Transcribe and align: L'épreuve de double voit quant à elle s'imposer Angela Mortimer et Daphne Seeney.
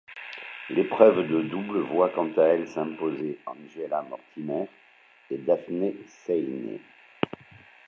L'épreuve 0.71 1.27
de 1.29 1.43
double 1.43 1.81
voit 1.81 2.09
quant 2.09 2.27
à 2.35 2.45
elle 2.45 2.67
s'imposer 2.67 3.37
Angela 3.45 4.01
Mortimer 4.01 4.67
et 5.29 5.37
Daphne 5.37 5.93
Seeney. 6.07 6.81